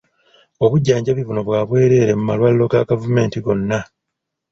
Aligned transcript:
Obujjanjabi 0.63 1.21
buno 1.27 1.41
bwa 1.47 1.59
bwereere 1.67 2.11
mu 2.17 2.23
malwaliro 2.29 2.65
ga 2.71 2.81
gavumenti 2.89 3.37
gonna. 3.45 3.79